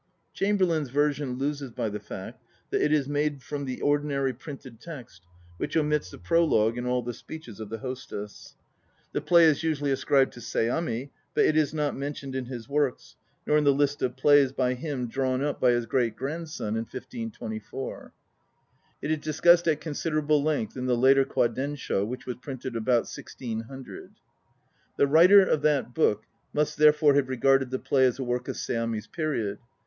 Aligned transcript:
Chamberlain's 0.33 0.89
version 0.89 1.37
loses 1.37 1.69
by 1.69 1.87
the 1.87 1.99
fact 1.99 2.43
that 2.71 2.81
it 2.81 2.91
is 2.91 3.07
made 3.07 3.43
from 3.43 3.65
the 3.65 3.81
ordinary 3.81 4.33
printed 4.33 4.79
text 4.81 5.27
which 5.57 5.77
omits 5.77 6.09
the 6.09 6.17
prologue 6.17 6.75
and 6.75 6.87
all 6.87 7.03
the 7.03 7.13
speeches 7.13 7.59
of 7.59 7.69
the 7.69 7.77
hostess. 7.77 8.55
The 9.11 9.21
play 9.21 9.45
is 9.45 9.61
usually 9.61 9.91
attributed 9.91 10.31
to 10.33 10.39
Seami, 10.39 11.11
but 11.35 11.45
it 11.45 11.55
is 11.55 11.71
not 11.71 11.95
mentioned 11.95 12.33
in 12.33 12.45
his 12.45 12.67
Works, 12.67 13.15
nor 13.45 13.59
in 13.59 13.63
the 13.63 13.75
list 13.75 14.01
of 14.01 14.17
plays 14.17 14.51
by 14.51 14.73
him 14.73 15.07
drawn 15.07 15.43
up 15.43 15.61
by 15.61 15.69
his 15.69 15.85
great 15.85 16.15
grandson 16.15 16.69
in 16.69 16.85
1524. 16.85 18.11
It 19.03 19.11
is 19.11 19.19
discussed 19.19 19.67
at 19.67 19.81
considerable 19.81 20.41
length 20.41 20.75
in 20.75 20.87
the 20.87 20.97
Later 20.97 21.25
Kwadensho, 21.25 22.03
whi< 22.07 22.17
h 22.17 22.25
was 22.25 22.37
printed 22.37 22.73
c. 22.73 22.79
1600. 22.79 24.13
The 24.97 25.05
writer 25.05 25.43
of 25.45 25.61
that 25.61 25.93
book 25.93 26.23
must 26.53 26.77
therefore 26.77 27.13
have 27.13 27.29
regarded 27.29 27.69
the 27.69 27.77
play 27.77 28.07
as 28.07 28.17
a 28.17 28.23
work 28.23 28.47
of 28.47 28.55
Seami's 28.55 29.05
period. 29.05 29.59